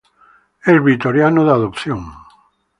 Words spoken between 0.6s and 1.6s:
Es vitoriano de